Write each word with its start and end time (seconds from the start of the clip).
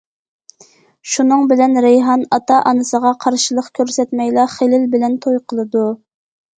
شۇنىڭ 1.15 1.43
بىلەن 1.51 1.77
رەيھان 1.87 2.25
ئاتا- 2.39 2.59
ئانىسىغا 2.71 3.13
قارشىلىق 3.27 3.71
كۆرسەتمەيلا 3.81 4.51
خېلىل 4.59 4.93
بىلەن 4.99 5.25
توي 5.25 5.43
قىلىدۇ. 5.51 5.91